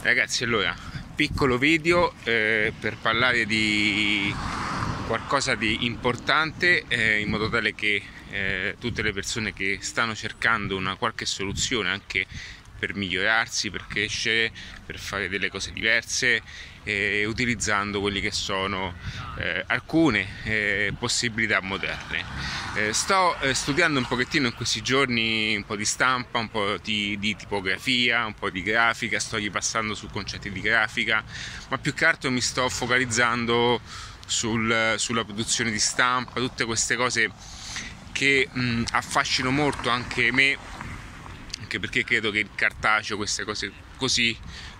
Ragazzi, 0.00 0.44
allora, 0.44 0.74
piccolo 1.16 1.58
video 1.58 2.14
eh, 2.22 2.72
per 2.78 2.96
parlare 2.98 3.44
di 3.46 4.32
qualcosa 5.08 5.56
di 5.56 5.86
importante 5.86 6.84
eh, 6.86 7.18
in 7.18 7.28
modo 7.28 7.48
tale 7.48 7.74
che 7.74 8.00
eh, 8.30 8.76
tutte 8.78 9.02
le 9.02 9.12
persone 9.12 9.52
che 9.52 9.78
stanno 9.80 10.14
cercando 10.14 10.76
una 10.76 10.94
qualche 10.94 11.26
soluzione 11.26 11.90
anche 11.90 12.26
per 12.78 12.94
migliorarsi, 12.94 13.70
per 13.70 13.86
crescere, 13.86 14.50
per 14.86 14.98
fare 14.98 15.28
delle 15.28 15.50
cose 15.50 15.72
diverse, 15.72 16.42
eh, 16.84 17.24
utilizzando 17.26 18.00
quelle 18.00 18.20
che 18.20 18.30
sono 18.30 18.94
eh, 19.38 19.64
alcune 19.66 20.26
eh, 20.44 20.92
possibilità 20.98 21.60
moderne. 21.60 22.24
Eh, 22.76 22.92
sto 22.92 23.38
eh, 23.40 23.52
studiando 23.52 23.98
un 23.98 24.06
pochettino 24.06 24.46
in 24.46 24.54
questi 24.54 24.80
giorni 24.82 25.54
un 25.54 25.64
po' 25.64 25.76
di 25.76 25.84
stampa, 25.84 26.38
un 26.38 26.48
po' 26.48 26.78
di, 26.82 27.18
di, 27.18 27.36
tipografia, 27.36 28.24
un 28.24 28.34
po' 28.34 28.50
di 28.50 28.62
grafica, 28.62 29.18
sto 29.18 29.36
ripassando 29.36 29.94
su 29.94 30.08
concetti 30.08 30.50
di 30.50 30.60
grafica, 30.60 31.22
ma 31.68 31.78
più 31.78 31.92
che 31.92 32.04
altro 32.04 32.30
mi 32.30 32.40
sto 32.40 32.68
focalizzando 32.68 33.80
sul, 34.26 34.94
sulla 34.96 35.24
produzione 35.24 35.70
di 35.70 35.78
stampa, 35.78 36.40
tutte 36.40 36.64
queste 36.64 36.96
cose 36.96 37.30
che 38.12 38.48
mh, 38.50 38.84
affascinano 38.92 39.54
molto 39.54 39.90
anche 39.90 40.32
me 40.32 40.56
anche 41.68 41.80
perché 41.80 42.02
credo 42.02 42.30
che 42.30 42.38
il 42.38 42.48
cartaceo, 42.54 43.18
queste 43.18 43.44
cose 43.44 43.70
così 43.98 44.34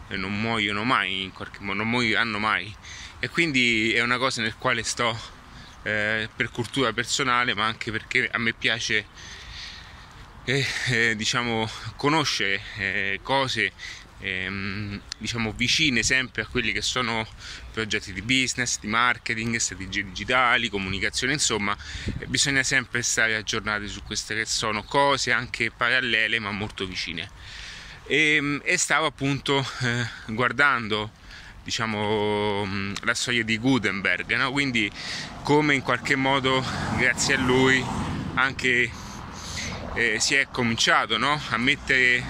eh, 0.09 0.16
non 0.16 0.41
muoiono 0.41 0.84
mai, 0.84 1.23
in 1.23 1.33
qualche 1.33 1.59
modo, 1.61 1.77
non 1.78 1.91
moriranno 1.91 2.38
mai. 2.38 2.74
E 3.19 3.28
quindi 3.28 3.92
è 3.92 4.01
una 4.01 4.16
cosa 4.16 4.41
nel 4.41 4.55
quale 4.56 4.83
sto 4.83 5.16
eh, 5.83 6.30
per 6.34 6.51
cultura 6.51 6.95
personale, 6.95 7.52
ma 7.52 7.66
anche 7.66 7.91
perché 7.91 8.27
a 8.33 8.38
me 8.38 8.55
piace 8.55 9.06
eh, 10.45 10.66
eh, 10.87 11.14
diciamo, 11.14 11.69
conoscere 11.97 12.62
eh, 12.78 13.20
cose 13.23 13.73
ehm, 14.20 14.98
diciamo, 15.19 15.52
vicine 15.52 16.02
sempre 16.02 16.41
a 16.41 16.47
quelli 16.47 16.73
che 16.73 16.80
sono 16.80 17.27
progetti 17.79 18.13
di 18.13 18.23
business, 18.23 18.81
di 18.81 18.89
marketing, 18.89 19.55
strategie 19.57 20.03
digitali, 20.03 20.69
comunicazione, 20.69 21.34
insomma 21.34 21.77
eh, 22.19 22.27
bisogna 22.27 22.65
sempre 22.65 23.03
stare 23.03 23.37
aggiornati 23.37 23.87
su 23.87 24.03
queste 24.03 24.35
che 24.35 24.47
sono 24.47 24.83
cose 24.83 25.31
anche 25.31 25.70
parallele 25.70 26.41
ma 26.41 26.51
molto 26.51 26.87
vicine. 26.87 27.31
E, 28.05 28.35
ehm, 28.35 28.62
e 28.65 28.77
stavo 28.77 29.07
appunto 29.07 29.65
eh, 29.83 30.05
guardando 30.27 31.12
diciamo, 31.62 32.65
mm, 32.67 32.95
la 33.03 33.15
storia 33.15 33.45
di 33.45 33.57
Gutenberg, 33.59 34.35
no? 34.35 34.51
quindi 34.51 34.91
come 35.45 35.77
in 35.77 35.83
qualche 35.83 36.17
modo 36.17 36.65
grazie 36.97 37.35
a 37.35 37.39
lui 37.39 37.85
anche 38.35 38.91
eh, 39.95 40.19
si 40.19 40.35
è 40.35 40.48
cominciato 40.51 41.17
no? 41.17 41.41
a 41.51 41.57
mettere 41.59 42.25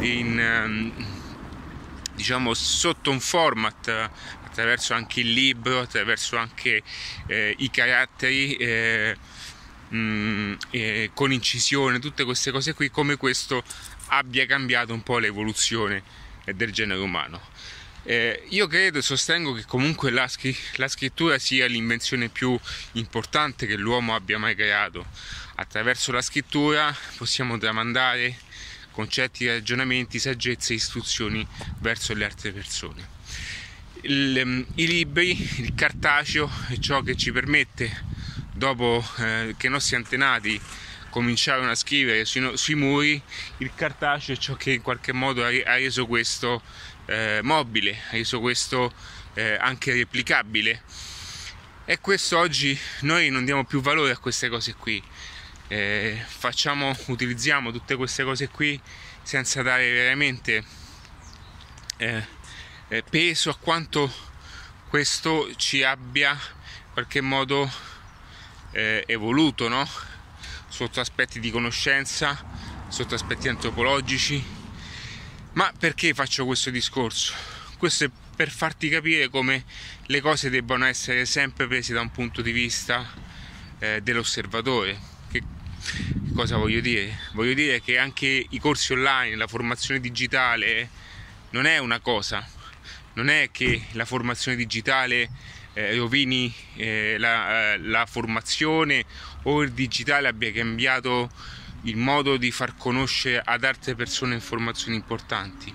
in, 0.00 0.40
ehm, 0.40 1.13
diciamo, 2.14 2.54
sotto 2.54 3.10
un 3.10 3.20
format 3.20 4.10
attraverso 4.44 4.94
anche 4.94 5.20
il 5.20 5.32
libro, 5.32 5.80
attraverso 5.80 6.36
anche 6.36 6.82
eh, 7.26 7.54
i 7.58 7.70
caratteri 7.70 8.54
eh, 8.54 9.16
mh, 9.88 9.96
mm, 9.96 10.54
eh, 10.70 11.10
con 11.12 11.32
incisione, 11.32 11.98
tutte 11.98 12.24
queste 12.24 12.50
cose 12.50 12.74
qui, 12.74 12.90
come 12.90 13.16
questo 13.16 13.62
abbia 14.08 14.46
cambiato 14.46 14.92
un 14.92 15.02
po' 15.02 15.18
l'evoluzione 15.18 16.02
del 16.44 16.72
genere 16.72 17.00
umano. 17.00 17.52
Eh, 18.06 18.44
io 18.50 18.66
credo 18.66 18.98
e 18.98 19.02
sostengo 19.02 19.54
che 19.54 19.64
comunque 19.64 20.10
la, 20.10 20.28
la, 20.74 20.88
scrittura 20.88 21.38
sia 21.38 21.66
l'invenzione 21.66 22.28
più 22.28 22.58
importante 22.92 23.66
che 23.66 23.76
l'uomo 23.76 24.14
abbia 24.14 24.38
mai 24.38 24.54
creato. 24.54 25.06
Attraverso 25.56 26.12
la 26.12 26.20
scrittura 26.20 26.94
possiamo 27.16 27.56
tramandare 27.56 28.36
concetti, 28.94 29.46
ragionamenti, 29.46 30.18
saggezze 30.18 30.72
e 30.72 30.76
istruzioni 30.76 31.46
verso 31.80 32.14
le 32.14 32.24
altre 32.24 32.52
persone. 32.52 33.08
Il, 34.02 34.38
ehm, 34.38 34.66
I 34.76 34.86
libri, 34.86 35.30
il 35.58 35.74
cartaceo 35.74 36.48
è 36.68 36.78
ciò 36.78 37.02
che 37.02 37.16
ci 37.16 37.32
permette, 37.32 38.04
dopo 38.52 39.04
eh, 39.18 39.54
che 39.58 39.66
i 39.66 39.70
nostri 39.70 39.96
antenati 39.96 40.60
cominciarono 41.10 41.70
a 41.70 41.74
scrivere 41.74 42.24
sui, 42.24 42.56
sui, 42.56 42.74
muri, 42.74 43.20
il 43.58 43.72
cartaceo 43.74 44.34
è 44.34 44.38
ciò 44.38 44.54
che 44.54 44.72
in 44.72 44.82
qualche 44.82 45.12
modo 45.12 45.44
ha, 45.44 45.48
ha 45.48 45.74
reso 45.74 46.06
questo 46.06 46.62
eh, 47.06 47.40
mobile, 47.42 47.98
ha 48.10 48.12
reso 48.12 48.40
questo 48.40 48.92
eh, 49.34 49.56
anche 49.60 49.92
replicabile. 49.92 50.82
E 51.84 51.98
questo 51.98 52.38
oggi 52.38 52.78
noi 53.00 53.28
non 53.28 53.44
diamo 53.44 53.64
più 53.64 53.80
valore 53.80 54.12
a 54.12 54.18
queste 54.18 54.48
cose 54.48 54.74
qui 54.74 55.02
eh, 55.68 56.22
facciamo, 56.26 56.96
utilizziamo 57.06 57.72
tutte 57.72 57.96
queste 57.96 58.24
cose 58.24 58.48
qui 58.48 58.80
senza 59.22 59.62
dare 59.62 59.90
veramente 59.90 60.62
eh, 61.96 62.26
eh, 62.88 63.02
peso 63.02 63.50
a 63.50 63.56
quanto 63.56 64.12
questo 64.88 65.50
ci 65.56 65.82
abbia 65.82 66.32
in 66.32 66.92
qualche 66.92 67.20
modo 67.20 67.70
eh, 68.72 69.04
evoluto 69.06 69.68
no? 69.68 69.88
sotto 70.68 71.00
aspetti 71.00 71.40
di 71.40 71.50
conoscenza, 71.50 72.44
sotto 72.88 73.14
aspetti 73.14 73.48
antropologici. 73.48 74.62
Ma 75.52 75.72
perché 75.78 76.12
faccio 76.14 76.44
questo 76.44 76.70
discorso? 76.70 77.32
Questo 77.78 78.04
è 78.04 78.10
per 78.34 78.50
farti 78.50 78.88
capire 78.88 79.28
come 79.28 79.64
le 80.06 80.20
cose 80.20 80.50
debbano 80.50 80.84
essere 80.84 81.26
sempre 81.26 81.68
prese 81.68 81.92
da 81.92 82.00
un 82.00 82.10
punto 82.10 82.42
di 82.42 82.50
vista 82.50 83.08
eh, 83.78 84.00
dell'osservatore 84.02 85.13
cosa 86.34 86.56
voglio 86.56 86.80
dire? 86.80 87.18
Voglio 87.32 87.54
dire 87.54 87.80
che 87.80 87.98
anche 87.98 88.46
i 88.48 88.58
corsi 88.58 88.92
online, 88.92 89.36
la 89.36 89.46
formazione 89.46 90.00
digitale 90.00 90.88
non 91.50 91.66
è 91.66 91.78
una 91.78 92.00
cosa, 92.00 92.46
non 93.14 93.28
è 93.28 93.50
che 93.52 93.86
la 93.92 94.04
formazione 94.04 94.56
digitale 94.56 95.30
eh, 95.74 95.96
rovini 95.96 96.52
eh, 96.76 97.16
la, 97.18 97.74
eh, 97.74 97.78
la 97.78 98.06
formazione 98.06 99.04
o 99.44 99.62
il 99.62 99.72
digitale 99.72 100.28
abbia 100.28 100.52
cambiato 100.52 101.30
il 101.82 101.96
modo 101.96 102.36
di 102.36 102.50
far 102.50 102.76
conoscere 102.76 103.42
ad 103.44 103.64
altre 103.64 103.94
persone 103.94 104.34
informazioni 104.34 104.96
importanti. 104.96 105.72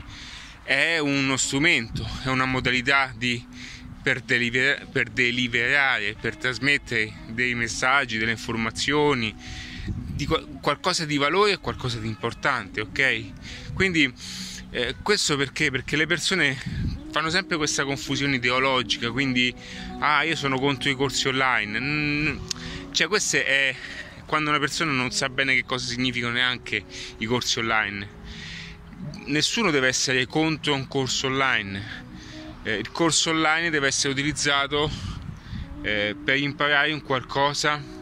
È 0.64 0.97
uno 0.97 1.38
strumento, 1.38 2.08
è 2.24 2.28
una 2.28 2.46
modalità 2.46 3.14
di, 3.16 3.44
per, 4.02 4.22
deliver, 4.22 4.88
per 4.88 5.09
deliberare, 5.09 6.16
per 6.20 6.36
trasmettere 6.36 7.14
dei 7.28 7.53
messaggi, 7.56 8.18
delle 8.18 8.31
informazioni, 8.31 9.34
di 10.19 10.28
qualcosa 10.59 11.06
di 11.06 11.16
valore 11.16 11.53
e 11.53 11.57
qualcosa 11.59 11.97
di 11.97 12.07
importante, 12.09 12.81
ok? 12.81 13.72
Quindi 13.74 14.13
eh, 14.72 14.96
questo 15.02 15.38
perché? 15.38 15.72
Perché 15.72 15.96
le 15.96 16.07
persone 16.07 16.57
fanno 17.09 17.30
sempre 17.30 17.56
questa 17.56 17.85
confusione 17.85 18.35
ideologica, 18.35 19.12
quindi 19.12 19.56
ah, 20.00 20.24
io 20.24 20.35
sono 20.35 20.59
contro 20.59 20.90
i 20.90 20.96
corsi 20.96 21.29
online. 21.29 21.79
Mm, 21.79 22.38
cioè, 22.91 23.08
questo 23.08 23.38
è 23.38 23.74
quando 24.25 24.50
una 24.50 24.59
persona 24.59 24.91
non 24.91 25.09
sa 25.12 25.29
bene 25.29 25.56
che 25.56 25.63
cosa 25.63 25.88
significano 25.88 26.34
neanche 26.34 26.84
i 27.19 27.25
corsi 27.25 27.59
online. 27.59 28.18
Nessuno 29.28 29.72
deve 29.72 29.88
essere 29.88 30.28
contro 30.28 30.74
un 30.74 30.85
corso 30.90 31.28
online. 31.28 32.08
Eh, 32.63 32.75
il 32.75 32.91
corso 32.91 33.29
online 33.29 33.69
deve 33.69 33.88
essere 33.88 34.12
utilizzato 34.12 34.91
eh, 35.81 36.13
per 36.22 36.35
imparare 36.35 36.91
un 36.91 37.02
qualcosa 37.03 37.98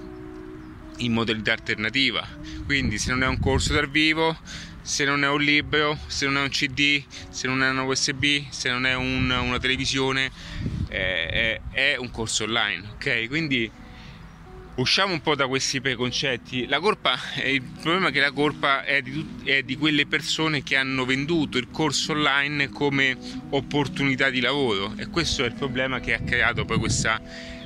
in 0.98 1.14
modalità 1.14 1.54
alternativa. 1.54 2.28
Quindi 2.66 2.98
se 2.98 3.12
non 3.12 3.24
è 3.24 3.28
un 3.28 3.40
corso 3.40 3.74
dal 3.74 3.90
vivo, 3.90 4.38
se 4.82 5.04
non 5.04 5.24
è 5.24 5.28
un 5.28 5.42
libro, 5.42 5.98
se 6.08 6.26
non 6.26 6.38
è 6.38 6.42
un 6.42 6.50
CD, 6.50 7.04
se 7.30 7.48
non 7.48 7.62
è 7.62 7.70
una 7.70 7.84
USB, 7.84 8.46
se 8.50 8.70
non 8.70 8.86
è 8.86 8.96
un, 8.96 9.30
una 9.30 9.60
televisione, 9.60 10.32
è, 10.88 11.60
è, 11.72 11.96
un 11.98 12.10
corso 12.10 12.46
online. 12.46 12.84
Ok? 12.94 13.28
Quindi 13.28 13.70
usciamo 14.78 15.12
un 15.14 15.22
po' 15.22 15.36
da 15.36 15.48
questi 15.48 15.82
preconcetti. 15.82 16.68
La 16.68 16.80
colpa, 16.80 17.18
il 17.44 17.62
problema 17.62 18.08
è 18.08 18.12
che 18.12 18.20
la 18.20 18.32
colpa 18.32 18.84
è 18.84 19.02
di, 19.02 19.42
è 19.44 19.64
di, 19.64 19.76
quelle 19.76 20.06
persone 20.06 20.64
che 20.64 20.76
hanno 20.76 21.06
venduto 21.06 21.58
il 21.58 21.70
corso 21.70 22.14
online 22.14 22.70
come 22.70 23.18
opportunità 23.50 24.30
di 24.30 24.40
lavoro 24.40 24.94
e 24.96 25.08
questo 25.08 25.44
è 25.44 25.48
il 25.48 25.54
problema 25.54 26.00
che 26.00 26.14
ha 26.14 26.20
creato 26.20 26.66
poi 26.66 26.80
questa 26.80 27.22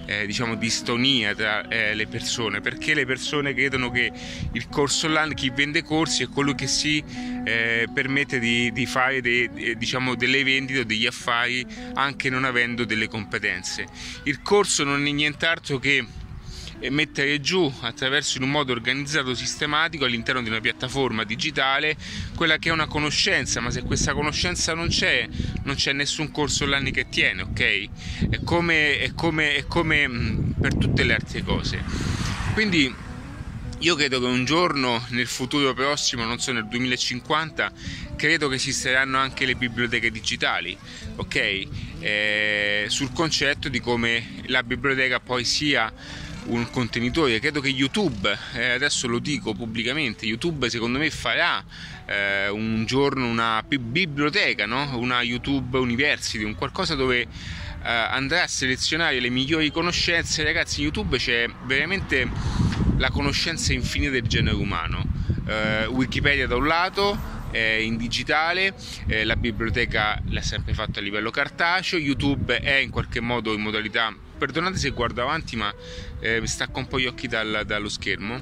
eh, 0.05 0.25
diciamo 0.25 0.55
distonia 0.55 1.33
tra 1.35 1.67
eh, 1.67 1.93
le 1.95 2.07
persone 2.07 2.61
perché 2.61 2.93
le 2.93 3.05
persone 3.05 3.53
credono 3.53 3.89
che 3.91 4.11
il 4.51 4.67
corso 4.67 5.07
online 5.07 5.33
chi 5.33 5.49
vende 5.49 5.83
corsi 5.83 6.23
è 6.23 6.27
quello 6.27 6.53
che 6.53 6.67
si 6.67 7.03
eh, 7.43 7.87
permette 7.93 8.39
di, 8.39 8.71
di 8.71 8.85
fare 8.85 9.21
de, 9.21 9.75
diciamo, 9.77 10.15
delle 10.15 10.43
vendite 10.43 10.79
o 10.79 10.83
degli 10.83 11.05
affari 11.05 11.65
anche 11.93 12.29
non 12.29 12.43
avendo 12.43 12.85
delle 12.85 13.07
competenze. 13.07 13.85
Il 14.23 14.41
corso 14.41 14.83
non 14.83 15.05
è 15.05 15.11
nient'altro 15.11 15.79
che 15.79 16.05
e 16.81 16.89
mettere 16.89 17.39
giù 17.39 17.71
attraverso 17.81 18.37
in 18.37 18.43
un 18.43 18.49
modo 18.49 18.71
organizzato, 18.71 19.35
sistematico 19.35 20.03
all'interno 20.03 20.41
di 20.41 20.49
una 20.49 20.59
piattaforma 20.59 21.23
digitale 21.23 21.95
quella 22.35 22.57
che 22.57 22.69
è 22.69 22.71
una 22.71 22.87
conoscenza, 22.87 23.61
ma 23.61 23.69
se 23.69 23.83
questa 23.83 24.13
conoscenza 24.13 24.73
non 24.73 24.87
c'è, 24.87 25.27
non 25.63 25.75
c'è 25.75 25.93
nessun 25.93 26.31
corso 26.31 26.63
online 26.63 26.89
che 26.89 27.07
tiene, 27.07 27.43
ok? 27.43 27.89
È 28.29 28.43
come, 28.43 28.97
è 28.97 29.13
come, 29.13 29.55
è 29.55 29.65
come 29.67 30.07
mm, 30.07 30.51
per 30.59 30.75
tutte 30.75 31.03
le 31.03 31.13
altre 31.13 31.43
cose. 31.43 31.83
Quindi 32.53 32.93
io 33.81 33.95
credo 33.95 34.19
che 34.19 34.25
un 34.25 34.43
giorno 34.43 35.05
nel 35.09 35.27
futuro 35.27 35.73
prossimo, 35.73 36.23
non 36.25 36.39
so 36.39 36.51
nel 36.51 36.67
2050, 36.67 37.71
credo 38.15 38.47
che 38.47 38.55
esisteranno 38.55 39.17
anche 39.17 39.45
le 39.45 39.55
biblioteche 39.55 40.11
digitali, 40.11 40.75
ok? 41.15 41.67
Eh, 41.99 42.85
sul 42.87 43.11
concetto 43.13 43.69
di 43.69 43.79
come 43.79 44.43
la 44.47 44.63
biblioteca 44.63 45.19
poi 45.19 45.43
sia 45.45 45.91
un 46.45 46.69
contenitore. 46.69 47.39
Credo 47.39 47.61
che 47.61 47.69
YouTube, 47.69 48.37
eh, 48.53 48.71
adesso 48.71 49.07
lo 49.07 49.19
dico 49.19 49.53
pubblicamente, 49.53 50.25
YouTube 50.25 50.69
secondo 50.69 50.97
me 50.97 51.09
farà 51.09 51.63
eh, 52.05 52.49
un 52.49 52.85
giorno 52.85 53.27
una 53.27 53.63
biblioteca, 53.63 54.65
no? 54.65 54.97
una 54.97 55.21
YouTube 55.21 55.77
University, 55.77 56.43
un 56.43 56.55
qualcosa 56.55 56.95
dove 56.95 57.21
eh, 57.21 57.27
andrà 57.83 58.43
a 58.43 58.47
selezionare 58.47 59.19
le 59.19 59.29
migliori 59.29 59.71
conoscenze. 59.71 60.43
Ragazzi, 60.43 60.79
in 60.79 60.85
YouTube 60.85 61.17
c'è 61.17 61.47
veramente 61.65 62.29
la 62.97 63.09
conoscenza 63.09 63.73
infinita 63.73 64.11
del 64.11 64.27
genere 64.27 64.55
umano. 64.55 65.03
Eh, 65.47 65.85
Wikipedia 65.87 66.47
da 66.47 66.55
un 66.55 66.67
lato, 66.67 67.39
in 67.53 67.97
digitale, 67.97 68.73
eh, 69.07 69.25
la 69.25 69.35
biblioteca 69.35 70.21
l'ha 70.29 70.41
sempre 70.41 70.73
fatto 70.73 70.99
a 70.99 71.01
livello 71.01 71.31
cartaceo, 71.31 71.99
YouTube 71.99 72.57
è 72.59 72.75
in 72.75 72.89
qualche 72.89 73.19
modo 73.19 73.51
in 73.51 73.59
modalità, 73.59 74.15
perdonate 74.41 74.79
se 74.79 74.89
guardo 74.89 75.21
avanti 75.21 75.55
ma 75.55 75.71
eh, 76.19 76.41
mi 76.41 76.47
stacco 76.47 76.79
un 76.79 76.87
po' 76.87 76.99
gli 76.99 77.05
occhi 77.05 77.27
dal, 77.27 77.61
dallo 77.63 77.89
schermo, 77.89 78.41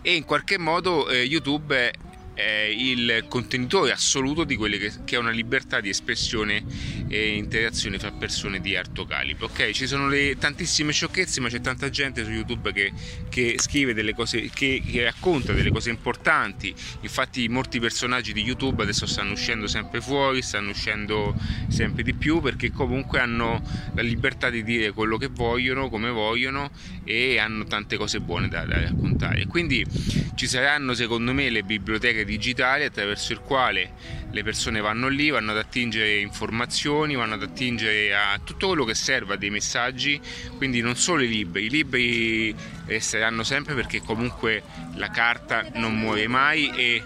e 0.00 0.14
in 0.14 0.24
qualche 0.24 0.56
modo 0.56 1.10
eh, 1.10 1.24
YouTube 1.24 1.92
eh, 2.36 2.70
il 2.70 3.24
contenitore 3.28 3.92
assoluto 3.92 4.44
di 4.44 4.56
quelle 4.56 4.76
che, 4.76 4.92
che, 5.04 5.16
è 5.16 5.18
una 5.18 5.30
libertà 5.30 5.80
di 5.80 5.88
espressione 5.88 6.62
e 7.08 7.34
interazione 7.34 7.98
fra 7.98 8.12
persone 8.12 8.60
di 8.60 8.76
alto 8.76 9.06
calibro. 9.06 9.46
Ok, 9.46 9.70
ci 9.70 9.86
sono 9.86 10.06
le 10.06 10.36
tantissime 10.38 10.92
sciocchezze, 10.92 11.40
ma 11.40 11.48
c'è 11.48 11.60
tanta 11.60 11.88
gente 11.88 12.24
su 12.24 12.30
YouTube 12.30 12.72
che, 12.72 12.92
che 13.30 13.56
scrive 13.58 13.94
delle 13.94 14.14
cose, 14.14 14.50
che, 14.52 14.82
che, 14.86 15.02
racconta 15.02 15.54
delle 15.54 15.70
cose 15.70 15.88
importanti. 15.88 16.74
Infatti, 17.00 17.48
molti 17.48 17.80
personaggi 17.80 18.34
di 18.34 18.42
YouTube 18.42 18.82
adesso 18.82 19.06
stanno 19.06 19.32
uscendo 19.32 19.66
sempre 19.66 20.02
fuori, 20.02 20.42
stanno 20.42 20.70
uscendo 20.70 21.34
sempre 21.68 22.02
di 22.02 22.12
più 22.12 22.40
perché 22.40 22.70
comunque 22.70 23.18
hanno 23.18 23.62
la 23.94 24.02
libertà 24.02 24.50
di 24.50 24.62
dire 24.62 24.92
quello 24.92 25.16
che 25.16 25.28
vogliono, 25.28 25.88
come 25.88 26.10
vogliono 26.10 26.70
e 27.04 27.38
hanno 27.38 27.64
tante 27.64 27.96
cose 27.96 28.20
buone 28.20 28.48
da, 28.48 28.66
da 28.66 28.78
raccontare. 28.78 29.46
Quindi 29.46 29.86
ci 30.34 30.46
saranno, 30.46 30.92
secondo 30.92 31.32
me, 31.32 31.48
le 31.48 31.62
biblioteche 31.62 32.25
digitale 32.26 32.84
attraverso 32.84 33.32
il 33.32 33.38
quale 33.40 33.92
le 34.30 34.42
persone 34.42 34.80
vanno 34.80 35.08
lì, 35.08 35.30
vanno 35.30 35.52
ad 35.52 35.56
attingere 35.56 36.18
informazioni, 36.18 37.14
vanno 37.14 37.34
ad 37.34 37.42
attingere 37.42 38.14
a 38.14 38.38
tutto 38.44 38.66
quello 38.66 38.84
che 38.84 38.94
serve, 38.94 39.34
a 39.34 39.36
dei 39.36 39.48
messaggi, 39.48 40.20
quindi 40.56 40.80
non 40.82 40.96
solo 40.96 41.22
i 41.22 41.28
libri, 41.28 41.64
i 41.64 41.70
libri 41.70 42.54
resteranno 42.84 43.42
sempre 43.42 43.74
perché 43.74 44.02
comunque 44.02 44.62
la 44.96 45.10
carta 45.10 45.66
non 45.74 45.98
muore 45.98 46.26
mai 46.28 46.70
e 46.76 47.02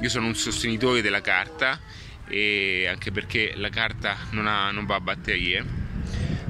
io 0.00 0.08
sono 0.08 0.26
un 0.26 0.36
sostenitore 0.36 1.02
della 1.02 1.20
carta 1.20 1.80
e 2.28 2.86
anche 2.88 3.10
perché 3.10 3.54
la 3.56 3.70
carta 3.70 4.16
non, 4.30 4.46
ha, 4.46 4.70
non 4.70 4.86
va 4.86 4.96
a 4.96 5.00
batterie, 5.00 5.64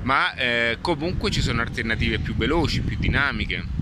ma 0.03 0.35
eh, 0.35 0.79
comunque 0.81 1.31
ci 1.31 1.41
sono 1.41 1.63
alternative 1.63 2.19
più 2.19 2.35
veloci, 2.35 2.83
più 2.83 2.99
dinamiche 2.99 3.78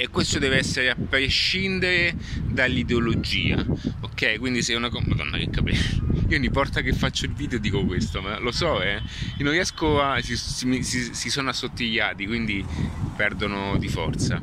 e 0.00 0.08
questo 0.08 0.38
deve 0.38 0.56
essere 0.56 0.88
a 0.88 0.96
prescindere 0.96 2.14
dall'ideologia 2.42 3.62
ok? 4.00 4.38
Quindi 4.38 4.62
se 4.62 4.74
una 4.74 4.88
madonna 4.90 5.36
che 5.36 5.50
capelli 5.50 5.76
io 6.26 6.36
ogni 6.38 6.48
volta 6.48 6.80
che 6.80 6.94
faccio 6.94 7.26
il 7.26 7.34
video 7.34 7.58
dico 7.58 7.84
questo 7.84 8.22
ma 8.22 8.38
lo 8.38 8.50
so 8.50 8.80
eh? 8.80 8.94
Io 8.94 9.44
non 9.44 9.52
riesco 9.52 10.00
a 10.00 10.18
si, 10.22 10.38
si, 10.38 10.82
si, 10.82 11.14
si 11.14 11.28
sono 11.28 11.50
assottigliati 11.50 12.26
quindi 12.26 12.64
perdono 13.14 13.76
di 13.76 13.88
forza 13.88 14.40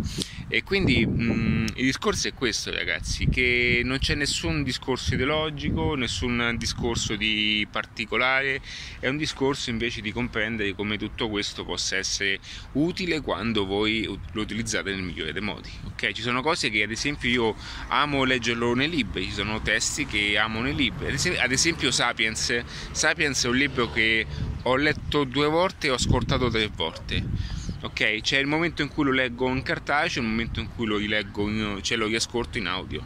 e 0.49 0.63
quindi 0.63 1.05
mh, 1.05 1.23
mm, 1.23 1.65
il 1.75 1.85
discorso 1.85 2.29
è 2.29 2.33
questo, 2.33 2.71
ragazzi, 2.71 3.27
che 3.27 3.81
non 3.83 3.99
c'è 3.99 4.15
nessun 4.15 4.63
discorso 4.63 5.13
ideologico, 5.13 5.95
nessun 5.95 6.55
discorso 6.57 7.15
di 7.15 7.67
particolare, 7.69 8.61
è 8.99 9.09
un 9.09 9.17
discorso 9.17 9.69
invece 9.69 9.99
di 9.99 10.13
comprendere 10.13 10.73
come 10.73 10.97
tutto 10.97 11.27
questo 11.29 11.65
possa 11.65 11.97
essere 11.97 12.39
utile 12.73 13.19
quando 13.19 13.65
voi 13.65 14.05
lo 14.05 14.41
utilizzate 14.41 14.91
nel 14.91 15.01
migliore 15.01 15.33
dei 15.33 15.41
modi. 15.41 15.69
Ok, 15.85 16.13
ci 16.13 16.21
sono 16.21 16.41
cose 16.41 16.69
che 16.69 16.83
ad 16.83 16.91
esempio 16.91 17.29
io 17.29 17.55
amo 17.89 18.23
leggerlo 18.23 18.73
nei 18.73 18.89
libri, 18.89 19.25
ci 19.25 19.33
sono 19.33 19.61
testi 19.61 20.05
che 20.05 20.37
amo 20.37 20.61
nei 20.61 20.75
libri. 20.75 21.07
Ad 21.37 21.51
esempio, 21.51 21.91
Sapiens, 21.91 22.63
Sapiens 22.91 23.43
è 23.43 23.47
un 23.49 23.57
libro 23.57 23.91
che 23.91 24.25
ho 24.63 24.75
letto 24.77 25.25
due 25.25 25.47
volte 25.47 25.87
e 25.87 25.89
ho 25.89 25.95
ascoltato 25.95 26.49
tre 26.49 26.69
volte 26.73 27.55
ok? 27.81 28.21
C'è 28.21 28.37
il 28.37 28.47
momento 28.47 28.81
in 28.81 28.89
cui 28.89 29.03
lo 29.03 29.11
leggo 29.11 29.47
in 29.49 29.61
cartaceo, 29.63 30.21
il 30.21 30.27
momento 30.27 30.59
in 30.59 30.69
cui 30.73 30.85
lo 30.85 30.97
rileggo, 30.97 31.47
in, 31.47 31.79
cioè 31.81 31.97
lo 31.97 32.07
riascolto 32.07 32.57
in 32.57 32.67
audio, 32.67 33.05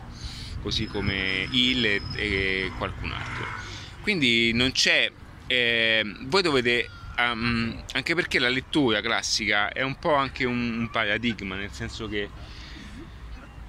così 0.61 0.85
come 0.85 1.47
il 1.51 1.85
e, 1.85 2.01
e 2.15 2.71
qualcun 2.77 3.11
altro. 3.11 3.45
Quindi 4.01 4.51
non 4.53 4.71
c'è, 4.71 5.11
eh, 5.47 6.03
voi 6.21 6.41
dovete, 6.41 6.89
um, 7.17 7.83
anche 7.93 8.15
perché 8.15 8.39
la 8.39 8.49
lettura 8.49 9.01
classica 9.01 9.71
è 9.71 9.81
un 9.81 9.97
po' 9.99 10.15
anche 10.15 10.45
un, 10.45 10.79
un 10.79 10.89
paradigma, 10.89 11.55
nel 11.55 11.71
senso 11.71 12.07
che 12.07 12.29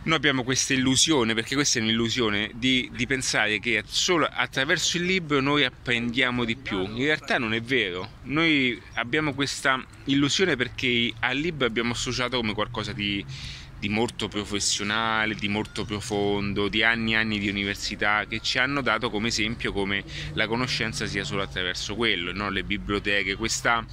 noi 0.04 0.16
abbiamo 0.16 0.43
questa 0.43 0.75
illusione, 0.75 1.34
perché 1.34 1.54
questa 1.54 1.78
è 1.78 1.82
un'illusione, 1.82 2.50
di, 2.54 2.90
di, 2.93 3.06
pensare 3.06 3.60
che 3.60 3.82
solo 3.87 4.28
attraverso 4.31 4.96
il 4.96 5.04
libro 5.04 5.40
noi 5.40 5.64
apprendiamo 5.64 6.44
di 6.44 6.56
più. 6.56 6.82
In 6.82 7.04
realtà 7.04 7.38
non 7.38 7.54
è 7.54 7.60
vero. 7.60 8.08
Noi 8.25 8.81
abbiamo 8.94 9.32
questa 9.32 9.82
illusione 10.04 10.56
perché 10.56 11.12
al 11.20 11.37
libro 11.37 11.66
abbiamo 11.66 11.93
associato 11.93 12.37
come 12.38 12.52
qualcosa 12.52 12.93
di, 12.93 13.25
di 13.82 13.88
molto 13.88 14.28
professionale, 14.28 15.34
di 15.34 15.49
molto 15.49 15.84
profondo, 15.84 16.69
di 16.69 16.84
anni 16.84 17.12
e 17.12 17.16
anni 17.16 17.38
di 17.40 17.49
università 17.49 18.26
che 18.28 18.40
ci 18.40 18.58
hanno 18.58 18.81
dato 18.81 19.10
come 19.10 19.26
esempio 19.26 19.72
come 19.72 20.04
la 20.34 20.46
conoscenza 20.46 21.06
sia 21.06 21.25
solo 21.25 21.43
attraverso 21.43 21.96
quello, 21.96 22.32
no? 22.32 22.49
le 22.49 22.62
biblioteche, 22.62 23.34
questa, 23.34 23.84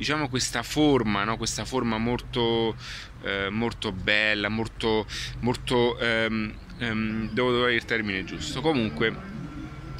diciamo, 0.00 0.30
questa 0.30 0.62
forma, 0.62 1.24
no? 1.24 1.36
questa 1.36 1.66
forma 1.66 1.98
molto, 1.98 2.74
eh, 3.22 3.50
molto 3.50 3.92
bella, 3.92 4.48
molto, 4.48 5.04
molto 5.40 5.98
ehm, 5.98 6.54
ehm, 6.78 7.28
devo 7.30 7.50
trovare 7.50 7.74
il 7.74 7.84
termine 7.84 8.24
giusto. 8.24 8.62
Comunque 8.62 9.14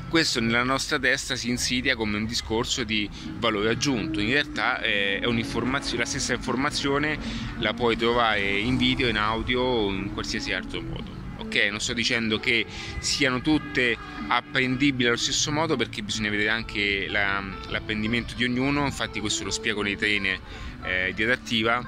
questo 0.08 0.40
nella 0.40 0.62
nostra 0.62 0.98
testa 0.98 1.36
si 1.36 1.50
insidia 1.50 1.96
come 1.96 2.16
un 2.16 2.24
discorso 2.24 2.82
di 2.82 3.08
valore 3.38 3.68
aggiunto, 3.68 4.20
in 4.20 4.30
realtà 4.30 4.80
è 4.80 5.20
la 5.22 6.06
stessa 6.06 6.32
informazione 6.32 7.18
la 7.58 7.74
puoi 7.74 7.94
trovare 7.94 8.40
in 8.40 8.78
video, 8.78 9.06
in 9.06 9.18
audio 9.18 9.60
o 9.60 9.90
in 9.90 10.14
qualsiasi 10.14 10.54
altro 10.54 10.80
modo. 10.80 11.18
Ok, 11.36 11.56
non 11.70 11.78
sto 11.78 11.92
dicendo 11.92 12.38
che 12.38 12.64
siano 13.00 13.42
tutte 13.42 13.98
apprendibili 14.32 15.08
allo 15.08 15.16
stesso 15.16 15.50
modo 15.50 15.74
perché 15.74 16.02
bisogna 16.02 16.30
vedere 16.30 16.50
anche 16.50 17.08
la, 17.08 17.42
l'apprendimento 17.68 18.34
di 18.36 18.44
ognuno, 18.44 18.84
infatti 18.84 19.18
questo 19.18 19.42
lo 19.42 19.50
spiego 19.50 19.82
nei 19.82 19.96
trainer 19.96 20.38
eh, 20.84 21.12
di 21.14 21.24
adattiva, 21.24 21.84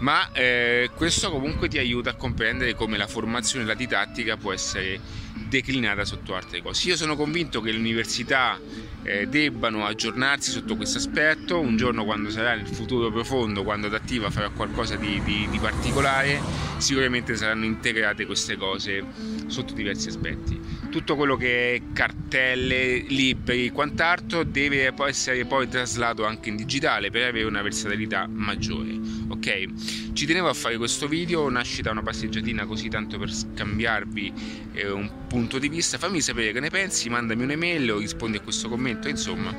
ma 0.00 0.30
eh, 0.32 0.90
questo 0.94 1.30
comunque 1.30 1.68
ti 1.68 1.78
aiuta 1.78 2.10
a 2.10 2.14
comprendere 2.14 2.74
come 2.74 2.98
la 2.98 3.06
formazione 3.06 3.64
e 3.64 3.66
la 3.66 3.74
didattica 3.74 4.36
può 4.36 4.52
essere 4.52 5.00
declinata 5.48 6.04
sotto 6.04 6.34
altre 6.34 6.60
cose. 6.60 6.88
Io 6.88 6.96
sono 6.96 7.16
convinto 7.16 7.62
che 7.62 7.72
le 7.72 7.78
università 7.78 8.60
eh, 9.02 9.26
debbano 9.26 9.86
aggiornarsi 9.86 10.50
sotto 10.50 10.76
questo 10.76 10.98
aspetto, 10.98 11.58
un 11.58 11.78
giorno 11.78 12.04
quando 12.04 12.28
sarà 12.28 12.54
nel 12.54 12.66
futuro 12.66 13.10
profondo, 13.10 13.64
quando 13.64 13.86
Adattiva 13.86 14.30
farà 14.30 14.50
qualcosa 14.50 14.96
di, 14.96 15.22
di, 15.24 15.48
di 15.50 15.58
particolare, 15.58 16.38
sicuramente 16.76 17.34
saranno 17.34 17.64
integrate 17.64 18.26
queste 18.26 18.56
cose 18.56 19.02
sotto 19.46 19.72
diversi 19.72 20.08
aspetti. 20.08 20.67
Tutto 20.90 21.16
quello 21.16 21.36
che 21.36 21.74
è 21.74 21.82
cartelle, 21.92 22.98
libri 23.08 23.66
e 23.66 23.72
quant'altro 23.72 24.42
deve 24.42 24.92
essere 25.06 25.44
poi 25.44 25.68
traslato 25.68 26.24
anche 26.24 26.48
in 26.48 26.56
digitale 26.56 27.10
per 27.10 27.28
avere 27.28 27.44
una 27.44 27.60
versatilità 27.60 28.26
maggiore. 28.26 28.98
Ok? 29.28 30.12
Ci 30.14 30.26
tenevo 30.26 30.48
a 30.48 30.54
fare 30.54 30.78
questo 30.78 31.06
video, 31.06 31.48
nasce 31.50 31.82
da 31.82 31.90
una 31.90 32.02
passeggiatina 32.02 32.64
così 32.64 32.88
tanto 32.88 33.18
per 33.18 33.30
scambiarvi 33.30 34.32
eh, 34.72 34.90
un 34.90 35.26
punto 35.28 35.58
di 35.58 35.68
vista. 35.68 35.98
Fammi 35.98 36.22
sapere 36.22 36.52
che 36.52 36.60
ne 36.60 36.70
pensi, 36.70 37.10
mandami 37.10 37.42
un'email 37.42 37.92
o 37.92 37.98
rispondi 37.98 38.38
a 38.38 38.40
questo 38.40 38.68
commento. 38.70 39.08
Insomma, 39.08 39.54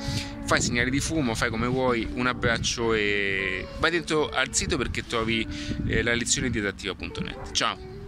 fai 0.46 0.62
segnali 0.62 0.90
di 0.90 1.00
fumo, 1.00 1.36
fai 1.36 1.50
come 1.52 1.68
vuoi. 1.68 2.08
Un 2.12 2.26
abbraccio 2.26 2.94
e 2.94 3.68
vai 3.80 3.92
dentro 3.92 4.30
al 4.30 4.54
sito 4.54 4.78
perché 4.78 5.06
trovi 5.06 5.48
eh, 5.86 6.02
la 6.02 6.14
lezione 6.16 6.50
di 6.50 6.58
adattiva.net. 6.58 7.52
Ciao! 7.52 7.99